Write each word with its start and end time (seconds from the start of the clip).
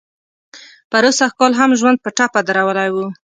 پروسږ 0.91 1.31
کال 1.39 1.53
هم 1.59 1.71
ژوند 1.79 1.97
په 2.03 2.09
ټپه 2.17 2.39
درولی 2.47 2.89
و. 2.93 2.95